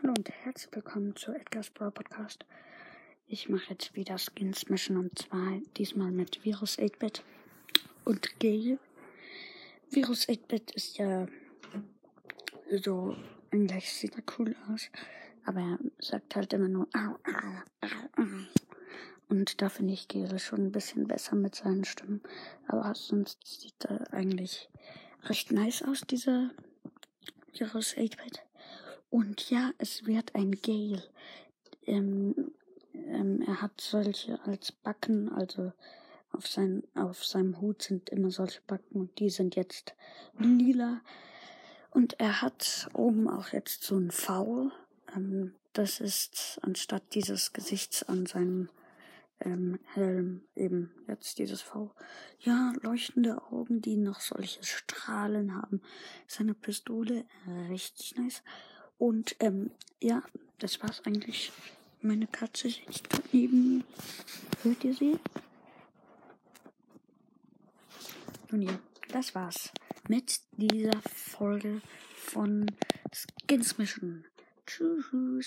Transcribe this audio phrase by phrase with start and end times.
[0.00, 2.44] Hallo und herzlich willkommen zu Edgar's Brawl Podcast.
[3.26, 7.24] Ich mache jetzt wieder Skins Mission und zwar diesmal mit Virus 8-Bit
[8.04, 8.78] und Gale.
[9.90, 11.26] Virus 8-Bit ist ja
[12.84, 13.16] so,
[13.50, 14.88] eigentlich sieht er cool aus,
[15.44, 18.26] aber er sagt halt immer nur au, au, au, au.
[19.28, 22.22] Und da finde ich Gale schon ein bisschen besser mit seinen Stimmen.
[22.68, 24.70] Aber sonst sieht er eigentlich
[25.24, 26.50] recht nice aus, dieser
[27.52, 28.47] Virus 8-Bit.
[29.10, 31.02] Und ja, es wird ein Gale.
[31.86, 32.52] Ähm,
[32.92, 35.72] ähm, er hat solche als Backen, also
[36.32, 39.94] auf, sein, auf seinem Hut sind immer solche Backen und die sind jetzt
[40.38, 41.00] lila.
[41.90, 44.70] Und er hat oben auch jetzt so ein V.
[45.16, 48.68] Ähm, das ist anstatt dieses Gesichts an seinem
[49.40, 51.94] ähm, Helm eben jetzt dieses V.
[52.40, 55.80] Ja, leuchtende Augen, die noch solche Strahlen haben.
[56.26, 58.42] Seine Pistole, äh, richtig nice.
[58.98, 59.70] Und ähm,
[60.00, 60.22] ja,
[60.58, 61.52] das war's eigentlich.
[62.00, 63.84] Meine Katze sitzt neben mir.
[64.62, 65.18] Hört ihr sie?
[68.50, 68.78] Und ja,
[69.10, 69.70] das war's
[70.08, 71.80] mit dieser Folge
[72.14, 72.66] von
[73.12, 74.24] Skins Mission.
[74.66, 75.46] Tschüss.